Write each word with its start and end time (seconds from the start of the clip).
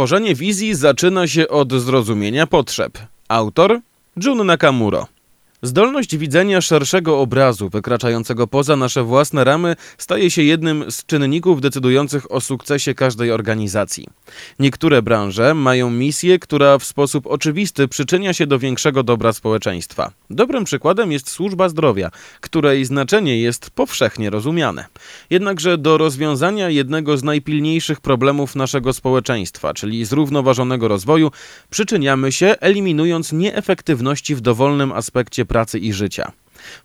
Tworzenie 0.00 0.34
wizji 0.34 0.74
zaczyna 0.74 1.26
się 1.28 1.48
od 1.48 1.72
zrozumienia 1.72 2.46
potrzeb. 2.46 2.98
Autor 3.28 3.80
Jun 4.24 4.46
Nakamuro. 4.46 5.06
Zdolność 5.62 6.16
widzenia 6.16 6.60
szerszego 6.60 7.20
obrazu, 7.20 7.68
wykraczającego 7.68 8.46
poza 8.46 8.76
nasze 8.76 9.02
własne 9.04 9.44
ramy, 9.44 9.76
staje 9.98 10.30
się 10.30 10.42
jednym 10.42 10.90
z 10.90 11.06
czynników 11.06 11.60
decydujących 11.60 12.32
o 12.32 12.40
sukcesie 12.40 12.94
każdej 12.94 13.32
organizacji. 13.32 14.06
Niektóre 14.58 15.02
branże 15.02 15.54
mają 15.54 15.90
misję, 15.90 16.38
która 16.38 16.78
w 16.78 16.84
sposób 16.84 17.26
oczywisty 17.26 17.88
przyczynia 17.88 18.32
się 18.32 18.46
do 18.46 18.58
większego 18.58 19.02
dobra 19.02 19.32
społeczeństwa. 19.32 20.12
Dobrym 20.30 20.64
przykładem 20.64 21.12
jest 21.12 21.30
służba 21.30 21.68
zdrowia, 21.68 22.10
której 22.40 22.84
znaczenie 22.84 23.40
jest 23.40 23.70
powszechnie 23.70 24.30
rozumiane. 24.30 24.86
Jednakże 25.30 25.78
do 25.78 25.98
rozwiązania 25.98 26.70
jednego 26.70 27.16
z 27.16 27.22
najpilniejszych 27.22 28.00
problemów 28.00 28.56
naszego 28.56 28.92
społeczeństwa, 28.92 29.74
czyli 29.74 30.04
zrównoważonego 30.04 30.88
rozwoju, 30.88 31.30
przyczyniamy 31.70 32.32
się 32.32 32.54
eliminując 32.60 33.32
nieefektywności 33.32 34.34
w 34.34 34.40
dowolnym 34.40 34.92
aspekcie 34.92 35.49
pracy 35.50 35.78
i 35.78 35.92
życia. 35.92 36.32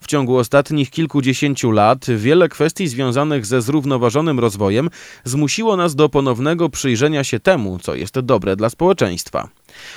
W 0.00 0.06
ciągu 0.06 0.36
ostatnich 0.36 0.90
kilkudziesięciu 0.90 1.70
lat 1.70 2.06
wiele 2.16 2.48
kwestii 2.48 2.88
związanych 2.88 3.46
ze 3.46 3.62
zrównoważonym 3.62 4.40
rozwojem 4.40 4.90
zmusiło 5.24 5.76
nas 5.76 5.94
do 5.94 6.08
ponownego 6.08 6.68
przyjrzenia 6.68 7.24
się 7.24 7.40
temu, 7.40 7.78
co 7.78 7.94
jest 7.94 8.20
dobre 8.20 8.56
dla 8.56 8.70
społeczeństwa. 8.70 9.48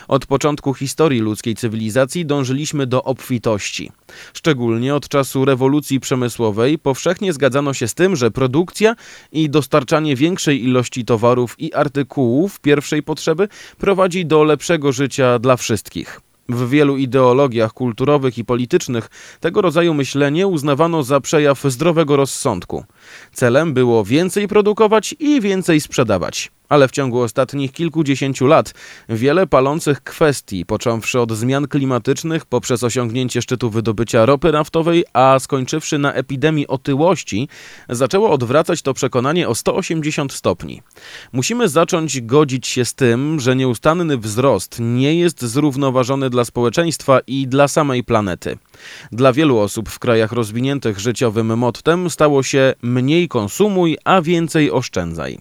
Od 0.07 0.25
początku 0.25 0.73
historii 0.73 1.19
ludzkiej 1.19 1.55
cywilizacji 1.55 2.25
dążyliśmy 2.25 2.87
do 2.87 3.03
obfitości. 3.03 3.91
Szczególnie 4.33 4.95
od 4.95 5.07
czasu 5.07 5.45
rewolucji 5.45 5.99
przemysłowej 5.99 6.79
powszechnie 6.79 7.33
zgadzano 7.33 7.73
się 7.73 7.87
z 7.87 7.93
tym, 7.93 8.15
że 8.15 8.31
produkcja 8.31 8.95
i 9.31 9.49
dostarczanie 9.49 10.15
większej 10.15 10.63
ilości 10.63 11.05
towarów 11.05 11.55
i 11.59 11.73
artykułów 11.73 12.59
pierwszej 12.59 13.03
potrzeby 13.03 13.47
prowadzi 13.77 14.25
do 14.25 14.43
lepszego 14.43 14.91
życia 14.91 15.39
dla 15.39 15.57
wszystkich. 15.57 16.28
W 16.49 16.69
wielu 16.69 16.97
ideologiach 16.97 17.73
kulturowych 17.73 18.37
i 18.37 18.45
politycznych 18.45 19.09
tego 19.39 19.61
rodzaju 19.61 19.93
myślenie 19.93 20.47
uznawano 20.47 21.03
za 21.03 21.19
przejaw 21.19 21.63
zdrowego 21.63 22.15
rozsądku. 22.15 22.83
Celem 23.33 23.73
było 23.73 24.03
więcej 24.03 24.47
produkować 24.47 25.15
i 25.19 25.41
więcej 25.41 25.81
sprzedawać 25.81 26.51
ale 26.69 26.87
w 26.87 26.91
ciągu 26.91 27.21
ostatnich 27.21 27.71
kilkudziesięciu 27.71 28.47
lat 28.47 28.73
wiele 29.09 29.47
palących 29.47 30.03
kwestii, 30.03 30.65
począwszy 30.65 31.19
od 31.19 31.31
zmian 31.31 31.67
klimatycznych 31.67 32.45
poprzez 32.45 32.83
osiągnięcie 32.83 33.41
szczytu 33.41 33.69
wydobycia 33.69 34.25
ropy 34.25 34.51
naftowej, 34.51 35.05
a 35.13 35.39
skończywszy 35.39 35.97
na 35.97 36.13
epidemii 36.13 36.67
otyłości, 36.67 37.47
zaczęło 37.89 38.29
odwracać 38.29 38.81
to 38.81 38.93
przekonanie 38.93 39.47
o 39.47 39.55
180 39.55 40.33
stopni. 40.33 40.81
Musimy 41.33 41.69
zacząć 41.69 42.21
godzić 42.21 42.67
się 42.67 42.85
z 42.85 42.93
tym, 42.93 43.39
że 43.39 43.55
nieustanny 43.55 44.17
wzrost 44.17 44.77
nie 44.79 45.15
jest 45.15 45.41
zrównoważony 45.41 46.29
dla 46.29 46.45
społeczeństwa 46.45 47.19
i 47.27 47.47
dla 47.47 47.67
samej 47.67 48.03
planety. 48.03 48.57
Dla 49.11 49.33
wielu 49.33 49.57
osób 49.57 49.89
w 49.89 49.99
krajach 49.99 50.31
rozwiniętych 50.31 50.99
życiowym 50.99 51.57
mottem 51.57 52.09
stało 52.09 52.43
się 52.43 52.73
mniej 52.81 53.27
konsumuj, 53.27 53.97
a 54.03 54.21
więcej 54.21 54.71
oszczędzaj. 54.71 55.37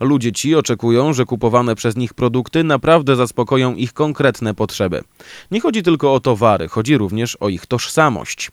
Ludzie 0.00 0.32
ci 0.32 0.56
oczekują, 0.66 1.12
że 1.12 1.24
kupowane 1.24 1.74
przez 1.74 1.96
nich 1.96 2.14
produkty 2.14 2.64
naprawdę 2.64 3.16
zaspokoją 3.16 3.74
ich 3.74 3.92
konkretne 3.92 4.54
potrzeby. 4.54 5.02
Nie 5.50 5.60
chodzi 5.60 5.82
tylko 5.82 6.14
o 6.14 6.20
towary, 6.20 6.68
chodzi 6.68 6.98
również 6.98 7.36
o 7.36 7.48
ich 7.48 7.66
tożsamość. 7.66 8.50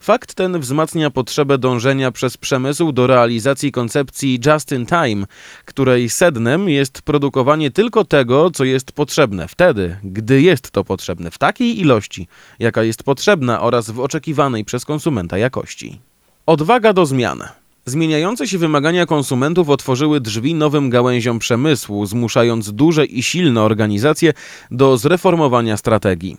Fakt 0.00 0.34
ten 0.34 0.60
wzmacnia 0.60 1.10
potrzebę 1.10 1.58
dążenia 1.58 2.12
przez 2.12 2.36
przemysł 2.36 2.92
do 2.92 3.06
realizacji 3.06 3.72
koncepcji 3.72 4.40
just 4.46 4.72
in 4.72 4.86
time, 4.86 5.26
której 5.64 6.08
sednem 6.08 6.68
jest 6.68 7.02
produkowanie 7.02 7.70
tylko 7.70 8.04
tego, 8.04 8.50
co 8.50 8.64
jest 8.64 8.92
potrzebne 8.92 9.48
wtedy, 9.48 9.96
gdy 10.04 10.42
jest 10.42 10.70
to 10.70 10.84
potrzebne 10.84 11.30
w 11.30 11.38
takiej 11.38 11.80
ilości, 11.80 12.28
jaka 12.58 12.82
jest 12.82 13.02
potrzebna 13.02 13.60
oraz 13.60 13.90
w 13.90 14.00
oczekiwanej 14.00 14.64
przez 14.64 14.84
konsumenta 14.84 15.38
jakości. 15.38 16.00
Odwaga 16.46 16.92
do 16.92 17.06
zmian. 17.06 17.65
Zmieniające 17.88 18.48
się 18.48 18.58
wymagania 18.58 19.06
konsumentów 19.06 19.68
otworzyły 19.68 20.20
drzwi 20.20 20.54
nowym 20.54 20.90
gałęziom 20.90 21.38
przemysłu, 21.38 22.06
zmuszając 22.06 22.72
duże 22.72 23.04
i 23.04 23.22
silne 23.22 23.62
organizacje 23.62 24.32
do 24.70 24.96
zreformowania 24.96 25.76
strategii. 25.76 26.36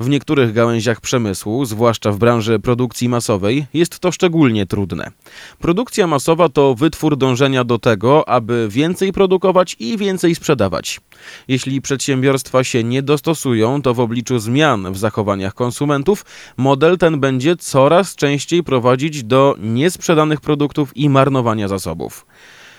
W 0.00 0.08
niektórych 0.08 0.52
gałęziach 0.52 1.00
przemysłu, 1.00 1.64
zwłaszcza 1.64 2.12
w 2.12 2.18
branży 2.18 2.58
produkcji 2.58 3.08
masowej, 3.08 3.66
jest 3.74 3.98
to 3.98 4.12
szczególnie 4.12 4.66
trudne. 4.66 5.10
Produkcja 5.58 6.06
masowa 6.06 6.48
to 6.48 6.74
wytwór 6.74 7.16
dążenia 7.16 7.64
do 7.64 7.78
tego, 7.78 8.28
aby 8.28 8.68
więcej 8.70 9.12
produkować 9.12 9.76
i 9.78 9.96
więcej 9.96 10.34
sprzedawać. 10.34 11.00
Jeśli 11.48 11.80
przedsiębiorstwa 11.80 12.64
się 12.64 12.84
nie 12.84 13.02
dostosują, 13.02 13.82
to 13.82 13.94
w 13.94 14.00
obliczu 14.00 14.38
zmian 14.38 14.92
w 14.92 14.98
zachowaniach 14.98 15.54
konsumentów 15.54 16.24
model 16.56 16.98
ten 16.98 17.20
będzie 17.20 17.56
coraz 17.56 18.14
częściej 18.14 18.62
prowadzić 18.62 19.24
do 19.24 19.56
niesprzedanych 19.58 20.40
produktów 20.40 20.89
i 20.94 21.08
marnowania 21.08 21.68
zasobów. 21.68 22.26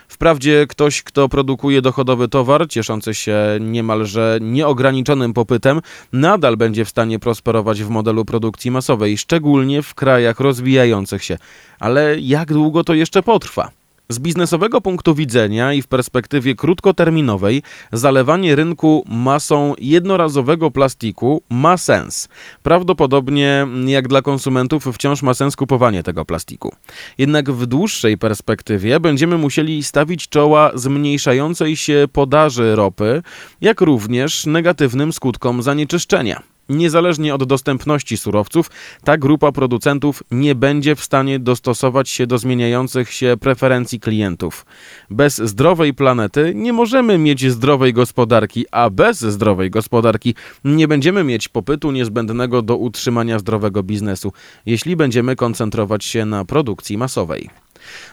Wprawdzie 0.07 0.65
ktoś, 0.69 1.03
kto 1.03 1.29
produkuje 1.29 1.81
dochodowy 1.81 2.27
towar, 2.27 2.67
cieszący 2.69 3.13
się 3.13 3.37
niemalże 3.59 4.39
nieograniczonym 4.41 5.33
popytem, 5.33 5.81
nadal 6.13 6.57
będzie 6.57 6.85
w 6.85 6.89
stanie 6.89 7.19
prosperować 7.19 7.83
w 7.83 7.89
modelu 7.89 8.25
produkcji 8.25 8.71
masowej, 8.71 9.17
szczególnie 9.17 9.81
w 9.81 9.93
krajach 9.93 10.39
rozwijających 10.39 11.23
się. 11.23 11.37
Ale 11.79 12.19
jak 12.19 12.53
długo 12.53 12.83
to 12.83 12.93
jeszcze 12.93 13.23
potrwa? 13.23 13.71
Z 14.11 14.19
biznesowego 14.19 14.81
punktu 14.81 15.15
widzenia 15.15 15.73
i 15.73 15.81
w 15.81 15.87
perspektywie 15.87 16.55
krótkoterminowej 16.55 17.63
zalewanie 17.91 18.55
rynku 18.55 19.03
masą 19.07 19.73
jednorazowego 19.79 20.71
plastiku 20.71 21.43
ma 21.49 21.77
sens. 21.77 22.29
Prawdopodobnie 22.63 23.67
jak 23.85 24.07
dla 24.07 24.21
konsumentów 24.21 24.85
wciąż 24.93 25.21
ma 25.21 25.33
sens 25.33 25.55
kupowanie 25.55 26.03
tego 26.03 26.25
plastiku. 26.25 26.75
Jednak 27.17 27.51
w 27.51 27.65
dłuższej 27.65 28.17
perspektywie 28.17 28.99
będziemy 28.99 29.37
musieli 29.37 29.83
stawić 29.83 30.29
czoła 30.29 30.71
zmniejszającej 30.75 31.75
się 31.75 32.07
podaży 32.13 32.75
ropy, 32.75 33.21
jak 33.61 33.81
również 33.81 34.45
negatywnym 34.45 35.13
skutkom 35.13 35.61
zanieczyszczenia. 35.61 36.50
Niezależnie 36.69 37.35
od 37.35 37.43
dostępności 37.43 38.17
surowców, 38.17 38.71
ta 39.03 39.17
grupa 39.17 39.51
producentów 39.51 40.23
nie 40.31 40.55
będzie 40.55 40.95
w 40.95 41.03
stanie 41.03 41.39
dostosować 41.39 42.09
się 42.09 42.27
do 42.27 42.37
zmieniających 42.37 43.11
się 43.13 43.35
preferencji 43.39 43.99
klientów. 43.99 44.65
Bez 45.09 45.37
zdrowej 45.37 45.93
planety 45.93 46.51
nie 46.55 46.73
możemy 46.73 47.17
mieć 47.17 47.51
zdrowej 47.51 47.93
gospodarki, 47.93 48.65
a 48.71 48.89
bez 48.89 49.19
zdrowej 49.19 49.69
gospodarki 49.69 50.35
nie 50.63 50.87
będziemy 50.87 51.23
mieć 51.23 51.49
popytu 51.49 51.91
niezbędnego 51.91 52.61
do 52.61 52.77
utrzymania 52.77 53.39
zdrowego 53.39 53.83
biznesu, 53.83 54.33
jeśli 54.65 54.95
będziemy 54.95 55.35
koncentrować 55.35 56.05
się 56.05 56.25
na 56.25 56.45
produkcji 56.45 56.97
masowej. 56.97 57.49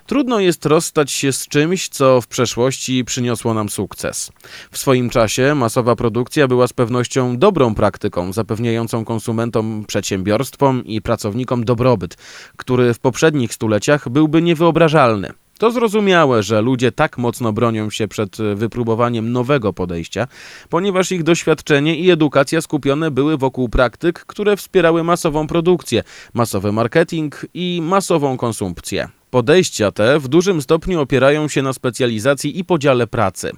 Trudno 0.06 0.41
jest 0.41 0.67
rozstać 0.67 1.11
się 1.11 1.33
z 1.33 1.49
czymś, 1.49 1.89
co 1.89 2.21
w 2.21 2.27
przeszłości 2.27 3.05
przyniosło 3.05 3.55
nam 3.55 3.69
sukces. 3.69 4.33
W 4.71 4.79
swoim 4.79 5.11
czasie 5.11 5.55
masowa 5.55 5.97
produkcja 5.97 6.49
była 6.49 6.67
z 6.67 6.73
pewnością 6.73 7.39
dobrą 7.39 7.75
praktyką, 7.75 8.33
zapewniającą 8.33 9.05
konsumentom, 9.05 9.84
przedsiębiorstwom 9.87 10.84
i 10.84 11.03
pracownikom 11.03 11.65
dobrobyt, 11.65 12.17
który 12.57 12.95
w 12.95 12.99
poprzednich 12.99 13.55
stuleciach 13.55 14.09
byłby 14.09 14.43
niewyobrażalny. 14.43 15.33
To 15.59 15.71
zrozumiałe, 15.71 16.43
że 16.43 16.62
ludzie 16.62 16.93
tak 16.93 17.19
mocno 17.19 17.53
bronią 17.53 17.91
się 17.91 18.09
przed 18.09 18.37
wypróbowaniem 18.55 19.33
nowego 19.33 19.73
podejścia, 19.73 20.28
ponieważ 20.69 21.12
ich 21.12 21.23
doświadczenie 21.23 21.97
i 21.97 22.11
edukacja 22.11 22.61
skupione 22.61 23.11
były 23.11 23.37
wokół 23.37 23.69
praktyk, 23.69 24.25
które 24.27 24.57
wspierały 24.57 25.05
masową 25.05 25.47
produkcję, 25.47 26.03
masowy 26.34 26.73
marketing 26.73 27.47
i 27.55 27.81
masową 27.83 28.37
konsumpcję. 28.37 29.09
Podejścia 29.31 29.93
te 29.93 30.19
w 30.19 30.28
dużym 30.28 30.62
stopniu 30.62 31.00
opierają 31.00 31.49
się 31.49 31.62
na 31.62 31.72
specjalizacji 31.72 32.59
i 32.59 32.65
podziale 32.65 33.06
pracy. 33.06 33.53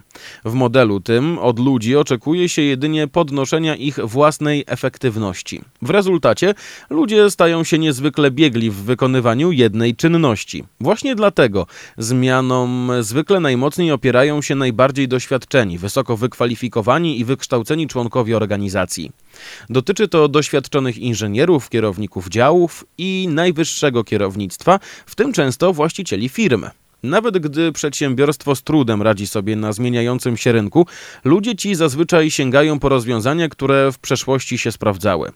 W 0.45 0.55
modelu 0.55 1.01
tym 1.01 1.39
od 1.39 1.59
ludzi 1.59 1.97
oczekuje 1.97 2.49
się 2.49 2.63
jedynie 2.63 3.09
podnoszenia 3.09 3.77
ich 3.77 3.99
własnej 4.05 4.65
efektywności. 4.67 5.61
W 5.83 5.91
rezultacie 5.91 6.55
ludzie 6.91 7.31
stają 7.31 7.65
się 7.65 7.79
niezwykle 7.79 8.31
biegli 8.31 8.71
w 8.71 8.75
wykonywaniu 8.75 9.53
jednej 9.53 9.97
czynności. 9.97 10.65
Właśnie 10.81 11.15
dlatego 11.15 11.67
zmianom 11.99 12.93
zwykle 13.01 13.41
najmocniej 13.41 13.93
opierają 13.93 14.43
się 14.43 14.55
najbardziej 14.55 15.09
doświadczeni, 15.09 15.79
wysoko 15.79 16.17
wykwalifikowani 16.17 17.21
i 17.21 17.25
wykształceni 17.25 17.87
członkowie 17.87 18.37
organizacji. 18.37 19.13
Dotyczy 19.71 20.09
to 20.09 20.29
doświadczonych 20.29 20.99
inżynierów, 20.99 21.71
kierowników 21.71 22.29
działów 22.29 22.85
i 22.99 23.29
najwyższego 23.31 24.05
kierownictwa, 24.05 24.81
w 25.07 25.15
tym 25.15 25.33
często 25.33 25.73
właścicieli 25.73 26.29
firm. 26.29 26.65
Nawet 27.03 27.39
gdy 27.39 27.73
przedsiębiorstwo 27.73 28.55
z 28.55 28.63
trudem 28.63 29.03
radzi 29.03 29.27
sobie 29.27 29.57
na 29.57 29.73
zmieniającym 29.73 30.37
się 30.37 30.53
rynku, 30.53 30.87
ludzie 31.25 31.57
ci 31.57 31.75
zazwyczaj 31.75 32.31
sięgają 32.31 32.79
po 32.79 32.89
rozwiązania, 32.89 33.49
które 33.49 33.93
w 33.93 33.99
przeszłości 33.99 34.59
się 34.59 34.73
sprawdzały. 34.73 35.31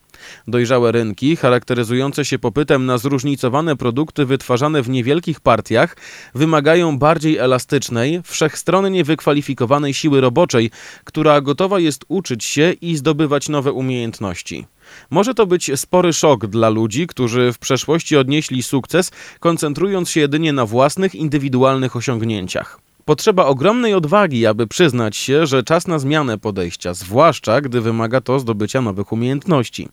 Dojrzałe 0.49 0.93
rynki, 0.93 1.37
charakteryzujące 1.37 2.25
się 2.25 2.39
popytem 2.39 2.87
na 2.87 2.99
zróżnicowane 2.99 3.77
produkty 3.77 4.27
wytwarzane 4.27 4.83
w 4.83 4.89
niewielkich 4.89 5.41
partiach, 5.41 5.97
wymagają 6.35 6.99
bardziej 6.99 7.37
elastycznej, 7.39 8.21
wszechstronnie 8.25 9.05
wykwalifikowanej 9.05 9.95
siły 9.95 10.21
roboczej, 10.21 10.71
która 11.05 11.41
gotowa 11.41 11.81
jest 11.81 12.05
uczyć 12.09 12.45
się 12.45 12.73
i 12.81 12.97
zdobywać 12.97 13.49
nowe 13.49 13.73
umiejętności. 13.73 14.67
Może 15.11 15.35
to 15.35 15.47
być 15.47 15.71
spory 15.77 16.13
szok 16.13 16.47
dla 16.47 16.69
ludzi, 16.69 17.07
którzy 17.07 17.53
w 17.53 17.59
przeszłości 17.59 18.17
odnieśli 18.17 18.63
sukces, 18.63 19.11
koncentrując 19.41 20.11
się 20.11 20.21
jedynie 20.21 20.53
na 20.53 20.67
własnych 20.67 21.15
indywidualnych 21.15 21.97
osiągnięciach. 21.97 22.79
Potrzeba 23.05 23.47
ogromnej 23.47 23.95
odwagi, 23.95 24.47
aby 24.47 24.67
przyznać 24.67 25.17
się, 25.17 25.47
że 25.47 25.63
czas 25.63 25.87
na 25.87 25.99
zmianę 25.99 26.39
podejścia, 26.39 26.95
zwłaszcza 26.95 27.61
gdy 27.61 27.81
wymaga 27.81 28.21
to 28.21 28.39
zdobycia 28.41 28.81
nowych 28.81 29.13
umiejętności. 29.13 29.89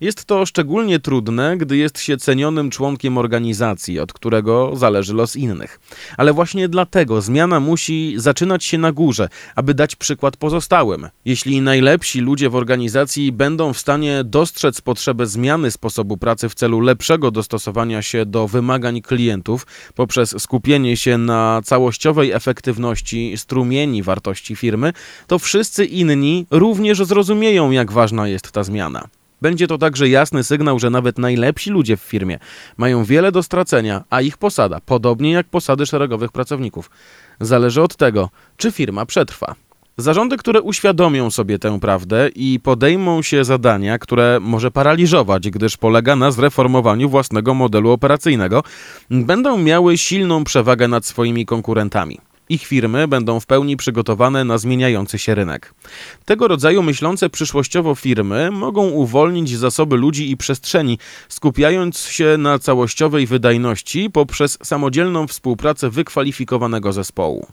Jest 0.00 0.24
to 0.24 0.46
szczególnie 0.46 1.00
trudne, 1.00 1.56
gdy 1.56 1.76
jest 1.76 2.00
się 2.00 2.16
cenionym 2.16 2.70
członkiem 2.70 3.18
organizacji, 3.18 4.00
od 4.00 4.12
którego 4.12 4.76
zależy 4.76 5.14
los 5.14 5.36
innych. 5.36 5.80
Ale 6.16 6.32
właśnie 6.32 6.68
dlatego 6.68 7.22
zmiana 7.22 7.60
musi 7.60 8.14
zaczynać 8.16 8.64
się 8.64 8.78
na 8.78 8.92
górze, 8.92 9.28
aby 9.56 9.74
dać 9.74 9.96
przykład 9.96 10.36
pozostałym. 10.36 11.08
Jeśli 11.24 11.60
najlepsi 11.60 12.20
ludzie 12.20 12.50
w 12.50 12.56
organizacji 12.56 13.32
będą 13.32 13.72
w 13.72 13.78
stanie 13.78 14.24
dostrzec 14.24 14.80
potrzebę 14.80 15.26
zmiany 15.26 15.70
sposobu 15.70 16.16
pracy 16.16 16.48
w 16.48 16.54
celu 16.54 16.80
lepszego 16.80 17.30
dostosowania 17.30 18.02
się 18.02 18.26
do 18.26 18.48
wymagań 18.48 19.02
klientów 19.02 19.66
poprzez 19.94 20.42
skupienie 20.42 20.96
się 20.96 21.18
na 21.18 21.60
całościowej 21.64 22.32
efektywności, 22.32 22.53
efektywności 22.54 23.34
strumieni 23.36 24.02
wartości 24.02 24.56
firmy, 24.56 24.92
to 25.26 25.38
wszyscy 25.38 25.84
inni 25.84 26.46
również 26.50 26.98
zrozumieją, 26.98 27.70
jak 27.70 27.92
ważna 27.92 28.28
jest 28.28 28.52
ta 28.52 28.64
zmiana. 28.64 29.08
Będzie 29.42 29.66
to 29.66 29.78
także 29.78 30.08
jasny 30.08 30.44
sygnał, 30.44 30.78
że 30.78 30.90
nawet 30.90 31.18
najlepsi 31.18 31.70
ludzie 31.70 31.96
w 31.96 32.00
firmie 32.00 32.38
mają 32.76 33.04
wiele 33.04 33.32
do 33.32 33.42
stracenia, 33.42 34.04
a 34.10 34.20
ich 34.20 34.38
posada, 34.38 34.80
podobnie 34.86 35.32
jak 35.32 35.46
posady 35.46 35.86
szeregowych 35.86 36.32
pracowników, 36.32 36.90
zależy 37.40 37.82
od 37.82 37.96
tego, 37.96 38.30
czy 38.56 38.72
firma 38.72 39.06
przetrwa. 39.06 39.54
Zarządy, 39.96 40.36
które 40.36 40.62
uświadomią 40.62 41.30
sobie 41.30 41.58
tę 41.58 41.80
prawdę 41.80 42.28
i 42.34 42.60
podejmą 42.62 43.22
się 43.22 43.44
zadania, 43.44 43.98
które 43.98 44.38
może 44.40 44.70
paraliżować, 44.70 45.50
gdyż 45.50 45.76
polega 45.76 46.16
na 46.16 46.30
zreformowaniu 46.30 47.08
własnego 47.08 47.54
modelu 47.54 47.90
operacyjnego, 47.90 48.62
będą 49.10 49.58
miały 49.58 49.98
silną 49.98 50.44
przewagę 50.44 50.88
nad 50.88 51.06
swoimi 51.06 51.46
konkurentami. 51.46 52.18
Ich 52.48 52.66
firmy 52.66 53.08
będą 53.08 53.40
w 53.40 53.46
pełni 53.46 53.76
przygotowane 53.76 54.44
na 54.44 54.58
zmieniający 54.58 55.18
się 55.18 55.34
rynek. 55.34 55.74
Tego 56.24 56.48
rodzaju 56.48 56.82
myślące 56.82 57.30
przyszłościowo 57.30 57.94
firmy 57.94 58.50
mogą 58.50 58.88
uwolnić 58.88 59.58
zasoby 59.58 59.96
ludzi 59.96 60.30
i 60.30 60.36
przestrzeni, 60.36 60.98
skupiając 61.28 61.98
się 61.98 62.36
na 62.38 62.58
całościowej 62.58 63.26
wydajności 63.26 64.10
poprzez 64.10 64.58
samodzielną 64.62 65.26
współpracę 65.26 65.90
wykwalifikowanego 65.90 66.92
zespołu. 66.92 67.46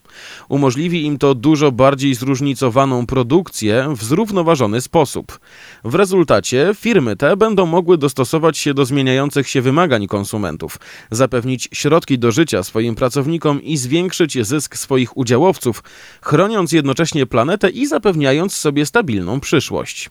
Umożliwi 0.49 1.05
im 1.05 1.17
to 1.17 1.35
dużo 1.35 1.71
bardziej 1.71 2.15
zróżnicowaną 2.15 3.05
produkcję 3.05 3.93
w 3.97 4.03
zrównoważony 4.03 4.81
sposób. 4.81 5.39
W 5.83 5.95
rezultacie 5.95 6.71
firmy 6.75 7.15
te 7.15 7.37
będą 7.37 7.65
mogły 7.65 7.97
dostosować 7.97 8.57
się 8.57 8.73
do 8.73 8.85
zmieniających 8.85 9.49
się 9.49 9.61
wymagań 9.61 10.07
konsumentów, 10.07 10.79
zapewnić 11.11 11.69
środki 11.73 12.19
do 12.19 12.31
życia 12.31 12.63
swoim 12.63 12.95
pracownikom 12.95 13.61
i 13.63 13.77
zwiększyć 13.77 14.47
zysk 14.47 14.80
swoich 14.81 15.17
udziałowców, 15.17 15.83
chroniąc 16.21 16.71
jednocześnie 16.71 17.25
planetę 17.25 17.69
i 17.69 17.87
zapewniając 17.87 18.55
sobie 18.55 18.85
stabilną 18.85 19.39
przyszłość. 19.39 20.09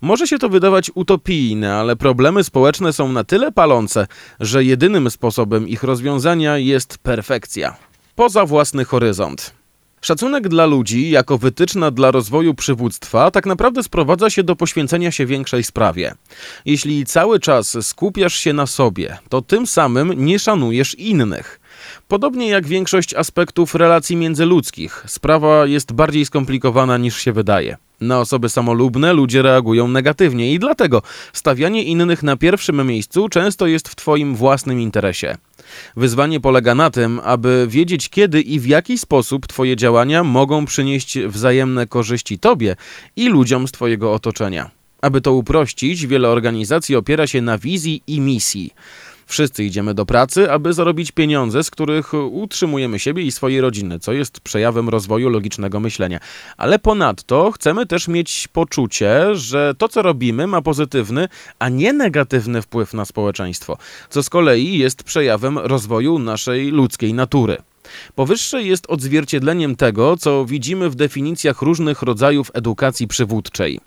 Może 0.00 0.26
się 0.26 0.38
to 0.38 0.48
wydawać 0.48 0.90
utopijne, 0.94 1.74
ale 1.74 1.96
problemy 1.96 2.44
społeczne 2.44 2.92
są 2.92 3.12
na 3.12 3.24
tyle 3.24 3.52
palące, 3.52 4.06
że 4.40 4.64
jedynym 4.64 5.10
sposobem 5.10 5.68
ich 5.68 5.82
rozwiązania 5.82 6.58
jest 6.58 6.98
perfekcja. 6.98 7.76
Poza 8.16 8.46
własny 8.46 8.84
horyzont. 8.84 9.54
Szacunek 10.00 10.48
dla 10.48 10.66
ludzi 10.66 11.10
jako 11.10 11.38
wytyczna 11.38 11.90
dla 11.90 12.10
rozwoju 12.10 12.54
przywództwa 12.54 13.30
tak 13.30 13.46
naprawdę 13.46 13.82
sprowadza 13.82 14.30
się 14.30 14.42
do 14.42 14.56
poświęcenia 14.56 15.10
się 15.10 15.26
większej 15.26 15.64
sprawie. 15.64 16.14
Jeśli 16.64 17.06
cały 17.06 17.40
czas 17.40 17.76
skupiasz 17.82 18.34
się 18.34 18.52
na 18.52 18.66
sobie, 18.66 19.18
to 19.28 19.42
tym 19.42 19.66
samym 19.66 20.24
nie 20.24 20.38
szanujesz 20.38 20.94
innych. 20.94 21.60
Podobnie 22.08 22.48
jak 22.48 22.66
większość 22.66 23.14
aspektów 23.14 23.74
relacji 23.74 24.16
międzyludzkich, 24.16 25.04
sprawa 25.06 25.66
jest 25.66 25.92
bardziej 25.92 26.26
skomplikowana 26.26 26.98
niż 26.98 27.18
się 27.18 27.32
wydaje. 27.32 27.76
Na 28.00 28.20
osoby 28.20 28.48
samolubne 28.48 29.12
ludzie 29.12 29.42
reagują 29.42 29.88
negatywnie 29.88 30.52
i 30.52 30.58
dlatego 30.58 31.02
stawianie 31.32 31.84
innych 31.84 32.22
na 32.22 32.36
pierwszym 32.36 32.86
miejscu 32.86 33.28
często 33.28 33.66
jest 33.66 33.88
w 33.88 33.94
Twoim 33.94 34.34
własnym 34.34 34.80
interesie. 34.80 35.36
Wyzwanie 35.96 36.40
polega 36.40 36.74
na 36.74 36.90
tym, 36.90 37.20
aby 37.24 37.66
wiedzieć 37.68 38.08
kiedy 38.08 38.40
i 38.40 38.60
w 38.60 38.66
jaki 38.66 38.98
sposób 38.98 39.46
Twoje 39.46 39.76
działania 39.76 40.24
mogą 40.24 40.64
przynieść 40.64 41.18
wzajemne 41.18 41.86
korzyści 41.86 42.38
Tobie 42.38 42.76
i 43.16 43.28
ludziom 43.28 43.68
z 43.68 43.72
Twojego 43.72 44.12
otoczenia. 44.12 44.70
Aby 45.00 45.20
to 45.20 45.32
uprościć, 45.32 46.06
wiele 46.06 46.28
organizacji 46.28 46.96
opiera 46.96 47.26
się 47.26 47.42
na 47.42 47.58
wizji 47.58 48.02
i 48.06 48.20
misji. 48.20 48.74
Wszyscy 49.26 49.64
idziemy 49.64 49.94
do 49.94 50.06
pracy, 50.06 50.50
aby 50.50 50.72
zarobić 50.72 51.12
pieniądze, 51.12 51.64
z 51.64 51.70
których 51.70 52.14
utrzymujemy 52.14 52.98
siebie 52.98 53.22
i 53.22 53.32
swoje 53.32 53.60
rodziny, 53.60 53.98
co 53.98 54.12
jest 54.12 54.40
przejawem 54.40 54.88
rozwoju 54.88 55.28
logicznego 55.28 55.80
myślenia. 55.80 56.20
Ale 56.56 56.78
ponadto 56.78 57.52
chcemy 57.52 57.86
też 57.86 58.08
mieć 58.08 58.48
poczucie, 58.48 59.34
że 59.34 59.74
to, 59.78 59.88
co 59.88 60.02
robimy, 60.02 60.46
ma 60.46 60.62
pozytywny, 60.62 61.28
a 61.58 61.68
nie 61.68 61.92
negatywny 61.92 62.62
wpływ 62.62 62.94
na 62.94 63.04
społeczeństwo, 63.04 63.78
co 64.10 64.22
z 64.22 64.30
kolei 64.30 64.78
jest 64.78 65.02
przejawem 65.02 65.58
rozwoju 65.58 66.18
naszej 66.18 66.70
ludzkiej 66.70 67.14
natury. 67.14 67.56
Powyższe 68.14 68.62
jest 68.62 68.86
odzwierciedleniem 68.88 69.76
tego, 69.76 70.16
co 70.16 70.44
widzimy 70.44 70.90
w 70.90 70.94
definicjach 70.94 71.62
różnych 71.62 72.02
rodzajów 72.02 72.50
edukacji 72.54 73.08
przywódczej. 73.08 73.80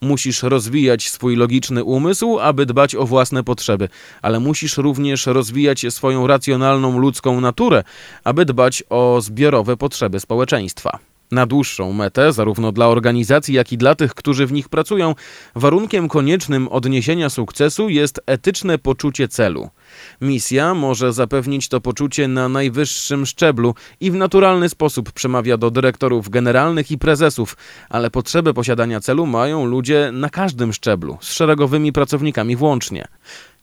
Musisz 0.00 0.42
rozwijać 0.42 1.10
swój 1.10 1.36
logiczny 1.36 1.84
umysł, 1.84 2.38
aby 2.38 2.66
dbać 2.66 2.94
o 2.94 3.06
własne 3.06 3.44
potrzeby, 3.44 3.88
ale 4.22 4.40
musisz 4.40 4.76
również 4.76 5.26
rozwijać 5.26 5.86
swoją 5.90 6.26
racjonalną 6.26 6.98
ludzką 6.98 7.40
naturę, 7.40 7.84
aby 8.24 8.44
dbać 8.44 8.82
o 8.90 9.20
zbiorowe 9.20 9.76
potrzeby 9.76 10.20
społeczeństwa. 10.20 11.09
Na 11.30 11.46
dłuższą 11.46 11.92
metę, 11.92 12.32
zarówno 12.32 12.72
dla 12.72 12.88
organizacji, 12.88 13.54
jak 13.54 13.72
i 13.72 13.78
dla 13.78 13.94
tych, 13.94 14.14
którzy 14.14 14.46
w 14.46 14.52
nich 14.52 14.68
pracują, 14.68 15.14
warunkiem 15.54 16.08
koniecznym 16.08 16.68
odniesienia 16.68 17.30
sukcesu 17.30 17.88
jest 17.88 18.20
etyczne 18.26 18.78
poczucie 18.78 19.28
celu. 19.28 19.70
Misja 20.20 20.74
może 20.74 21.12
zapewnić 21.12 21.68
to 21.68 21.80
poczucie 21.80 22.28
na 22.28 22.48
najwyższym 22.48 23.26
szczeblu 23.26 23.74
i 24.00 24.10
w 24.10 24.14
naturalny 24.14 24.68
sposób 24.68 25.12
przemawia 25.12 25.56
do 25.56 25.70
dyrektorów 25.70 26.28
generalnych 26.28 26.90
i 26.90 26.98
prezesów, 26.98 27.56
ale 27.88 28.10
potrzebę 28.10 28.54
posiadania 28.54 29.00
celu 29.00 29.26
mają 29.26 29.64
ludzie 29.64 30.10
na 30.12 30.30
każdym 30.30 30.72
szczeblu, 30.72 31.18
z 31.20 31.32
szeregowymi 31.32 31.92
pracownikami 31.92 32.56
włącznie. 32.56 33.08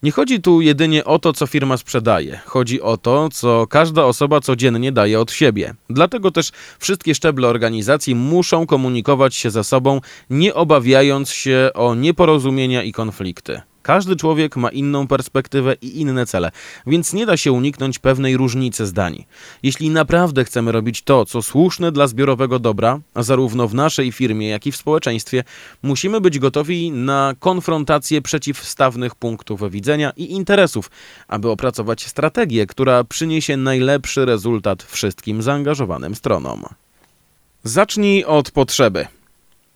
Nie 0.03 0.11
chodzi 0.11 0.41
tu 0.41 0.61
jedynie 0.61 1.05
o 1.05 1.19
to, 1.19 1.33
co 1.33 1.47
firma 1.47 1.77
sprzedaje. 1.77 2.39
Chodzi 2.45 2.81
o 2.81 2.97
to, 2.97 3.29
co 3.29 3.67
każda 3.67 4.05
osoba 4.05 4.41
codziennie 4.41 4.91
daje 4.91 5.19
od 5.19 5.31
siebie. 5.31 5.73
Dlatego 5.89 6.31
też 6.31 6.51
wszystkie 6.79 7.15
szczeble 7.15 7.47
organizacji 7.47 8.15
muszą 8.15 8.65
komunikować 8.65 9.35
się 9.35 9.51
ze 9.51 9.63
sobą, 9.63 10.01
nie 10.29 10.53
obawiając 10.53 11.29
się 11.29 11.69
o 11.73 11.95
nieporozumienia 11.95 12.83
i 12.83 12.91
konflikty. 12.91 13.61
Każdy 13.87 14.15
człowiek 14.15 14.55
ma 14.55 14.69
inną 14.69 15.07
perspektywę 15.07 15.73
i 15.81 16.01
inne 16.01 16.25
cele, 16.25 16.51
więc 16.87 17.13
nie 17.13 17.25
da 17.25 17.37
się 17.37 17.51
uniknąć 17.51 17.99
pewnej 17.99 18.37
różnicy 18.37 18.85
zdań. 18.85 19.25
Jeśli 19.63 19.89
naprawdę 19.89 20.45
chcemy 20.45 20.71
robić 20.71 21.01
to, 21.01 21.25
co 21.25 21.41
słuszne 21.41 21.91
dla 21.91 22.07
zbiorowego 22.07 22.59
dobra, 22.59 22.99
zarówno 23.15 23.67
w 23.67 23.73
naszej 23.73 24.11
firmie, 24.11 24.49
jak 24.49 24.67
i 24.67 24.71
w 24.71 24.75
społeczeństwie, 24.75 25.43
musimy 25.83 26.21
być 26.21 26.39
gotowi 26.39 26.91
na 26.91 27.33
konfrontację 27.39 28.21
przeciwstawnych 28.21 29.15
punktów 29.15 29.71
widzenia 29.71 30.11
i 30.17 30.31
interesów, 30.31 30.91
aby 31.27 31.49
opracować 31.49 32.05
strategię, 32.05 32.67
która 32.67 33.03
przyniesie 33.03 33.57
najlepszy 33.57 34.25
rezultat 34.25 34.83
wszystkim 34.83 35.41
zaangażowanym 35.41 36.15
stronom. 36.15 36.63
Zacznij 37.63 38.25
od 38.25 38.51
potrzeby. 38.51 39.07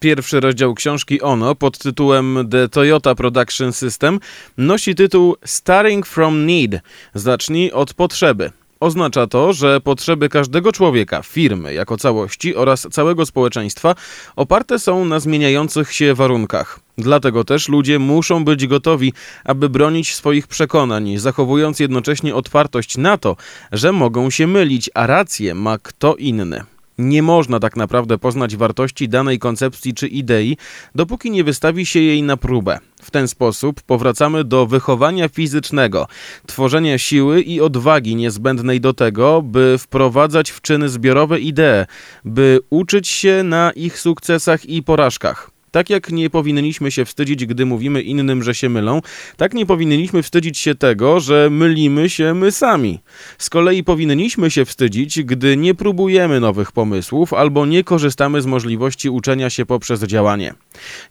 Pierwszy 0.01 0.39
rozdział 0.39 0.73
książki 0.73 1.21
Ono 1.21 1.55
pod 1.55 1.77
tytułem 1.77 2.47
The 2.51 2.69
Toyota 2.69 3.15
Production 3.15 3.73
System 3.73 4.19
nosi 4.57 4.95
tytuł 4.95 5.35
Starting 5.45 6.07
from 6.07 6.45
Need. 6.45 6.71
Zacznij 7.13 7.71
od 7.71 7.93
potrzeby. 7.93 8.51
Oznacza 8.79 9.27
to, 9.27 9.53
że 9.53 9.81
potrzeby 9.81 10.29
każdego 10.29 10.71
człowieka, 10.71 11.21
firmy 11.21 11.73
jako 11.73 11.97
całości 11.97 12.55
oraz 12.55 12.87
całego 12.91 13.25
społeczeństwa 13.25 13.95
oparte 14.35 14.79
są 14.79 15.05
na 15.05 15.19
zmieniających 15.19 15.93
się 15.93 16.13
warunkach. 16.13 16.79
Dlatego 16.97 17.43
też 17.43 17.69
ludzie 17.69 17.99
muszą 17.99 18.45
być 18.45 18.67
gotowi, 18.67 19.13
aby 19.43 19.69
bronić 19.69 20.15
swoich 20.15 20.47
przekonań, 20.47 21.17
zachowując 21.17 21.79
jednocześnie 21.79 22.35
otwartość 22.35 22.97
na 22.97 23.17
to, 23.17 23.35
że 23.71 23.91
mogą 23.91 24.29
się 24.29 24.47
mylić, 24.47 24.89
a 24.93 25.07
rację 25.07 25.55
ma 25.55 25.77
kto 25.77 26.15
inny. 26.15 26.63
Nie 27.01 27.23
można 27.23 27.59
tak 27.59 27.75
naprawdę 27.75 28.17
poznać 28.17 28.55
wartości 28.55 29.09
danej 29.09 29.39
koncepcji 29.39 29.93
czy 29.93 30.07
idei, 30.07 30.57
dopóki 30.95 31.31
nie 31.31 31.43
wystawi 31.43 31.85
się 31.85 31.99
jej 31.99 32.23
na 32.23 32.37
próbę. 32.37 32.79
W 33.01 33.11
ten 33.11 33.27
sposób 33.27 33.81
powracamy 33.81 34.43
do 34.43 34.65
wychowania 34.65 35.29
fizycznego, 35.29 36.07
tworzenia 36.45 36.97
siły 36.97 37.41
i 37.41 37.61
odwagi 37.61 38.15
niezbędnej 38.15 38.81
do 38.81 38.93
tego, 38.93 39.41
by 39.41 39.75
wprowadzać 39.79 40.51
w 40.51 40.61
czyny 40.61 40.89
zbiorowe 40.89 41.39
idee, 41.39 41.85
by 42.25 42.59
uczyć 42.69 43.07
się 43.07 43.43
na 43.43 43.71
ich 43.71 43.99
sukcesach 43.99 44.65
i 44.65 44.83
porażkach. 44.83 45.50
Tak 45.71 45.89
jak 45.89 46.11
nie 46.11 46.29
powinniśmy 46.29 46.91
się 46.91 47.05
wstydzić, 47.05 47.45
gdy 47.45 47.65
mówimy 47.65 48.01
innym, 48.01 48.43
że 48.43 48.55
się 48.55 48.69
mylą, 48.69 49.01
tak 49.37 49.53
nie 49.53 49.65
powinniśmy 49.65 50.23
wstydzić 50.23 50.57
się 50.57 50.75
tego, 50.75 51.19
że 51.19 51.49
mylimy 51.51 52.09
się 52.09 52.33
my 52.33 52.51
sami. 52.51 52.99
Z 53.37 53.49
kolei 53.49 53.83
powinniśmy 53.83 54.51
się 54.51 54.65
wstydzić, 54.65 55.23
gdy 55.23 55.57
nie 55.57 55.75
próbujemy 55.75 56.39
nowych 56.39 56.71
pomysłów 56.71 57.33
albo 57.33 57.65
nie 57.65 57.83
korzystamy 57.83 58.41
z 58.41 58.45
możliwości 58.45 59.09
uczenia 59.09 59.49
się 59.49 59.65
poprzez 59.65 60.03
działanie. 60.03 60.53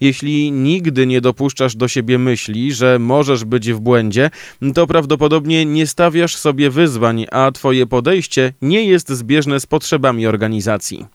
Jeśli 0.01 0.53
nigdy 0.53 1.07
nie 1.07 1.21
dopuszczasz 1.21 1.77
do 1.77 1.89
siebie 1.89 2.19
myśli, 2.19 2.73
że 2.73 2.99
możesz 2.99 3.45
być 3.45 3.73
w 3.73 3.81
błędzie, 3.81 4.31
to 4.75 4.87
prawdopodobnie 4.87 5.65
nie 5.65 5.87
stawiasz 5.87 6.37
sobie 6.37 6.71
wyzwań, 6.71 7.27
a 7.31 7.53
twoje 7.53 7.87
podejście 7.87 8.53
nie 8.63 8.85
jest 8.85 9.09
zbieżne 9.09 9.61
z 9.61 9.67
potrzebami 9.67 10.27
organizacji. 10.27 11.07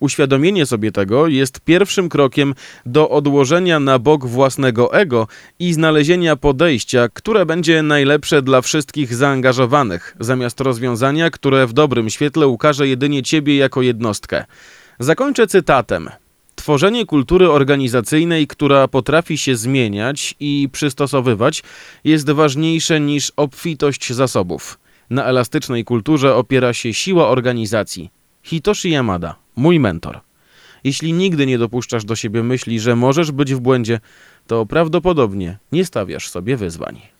Uświadomienie 0.00 0.66
sobie 0.66 0.92
tego 0.92 1.26
jest 1.26 1.60
pierwszym 1.60 2.08
krokiem 2.08 2.54
do 2.90 3.08
odłożenia 3.08 3.80
na 3.80 3.98
bok 3.98 4.26
własnego 4.26 4.94
ego 4.94 5.28
i 5.58 5.72
znalezienia 5.72 6.36
podejścia, 6.36 7.08
które 7.12 7.46
będzie 7.46 7.82
najlepsze 7.82 8.42
dla 8.42 8.60
wszystkich 8.60 9.14
zaangażowanych, 9.14 10.16
zamiast 10.20 10.60
rozwiązania, 10.60 11.30
które 11.30 11.66
w 11.66 11.72
dobrym 11.72 12.10
świetle 12.10 12.48
ukaże 12.48 12.88
jedynie 12.88 13.22
ciebie 13.22 13.56
jako 13.56 13.82
jednostkę. 13.82 14.44
Zakończę 14.98 15.46
cytatem. 15.46 16.08
Tworzenie 16.54 17.06
kultury 17.06 17.50
organizacyjnej, 17.50 18.46
która 18.46 18.88
potrafi 18.88 19.38
się 19.38 19.56
zmieniać 19.56 20.34
i 20.40 20.68
przystosowywać, 20.72 21.62
jest 22.04 22.30
ważniejsze 22.30 23.00
niż 23.00 23.32
obfitość 23.36 24.12
zasobów. 24.12 24.78
Na 25.10 25.24
elastycznej 25.24 25.84
kulturze 25.84 26.34
opiera 26.34 26.72
się 26.72 26.94
siła 26.94 27.28
organizacji. 27.28 28.10
Hitoshi 28.42 28.90
Yamada, 28.90 29.34
mój 29.56 29.80
mentor. 29.80 30.20
Jeśli 30.84 31.12
nigdy 31.12 31.46
nie 31.46 31.58
dopuszczasz 31.58 32.04
do 32.04 32.16
siebie 32.16 32.42
myśli, 32.42 32.80
że 32.80 32.96
możesz 32.96 33.32
być 33.32 33.54
w 33.54 33.60
błędzie, 33.60 34.00
to 34.46 34.66
prawdopodobnie 34.66 35.58
nie 35.72 35.84
stawiasz 35.84 36.28
sobie 36.28 36.56
wyzwań. 36.56 37.19